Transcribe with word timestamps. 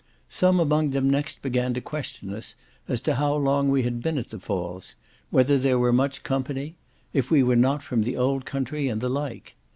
Some 0.29 0.59
among 0.59 0.89
them 0.89 1.11
next 1.11 1.43
began 1.43 1.75
to 1.75 1.79
question 1.79 2.33
us 2.33 2.55
as 2.87 3.01
to 3.01 3.13
how 3.13 3.35
long 3.35 3.69
we 3.69 3.83
had 3.83 4.01
been 4.01 4.17
at 4.17 4.29
the 4.31 4.39
Falls; 4.39 4.95
whether 5.29 5.59
there 5.59 5.77
were 5.77 5.93
much 5.93 6.23
company; 6.23 6.75
if 7.13 7.29
we 7.29 7.43
were 7.43 7.55
not 7.55 7.83
from 7.83 8.01
the 8.01 8.17
old 8.17 8.43
country, 8.43 8.87
and 8.87 8.99
the 8.99 9.09
like. 9.09 9.53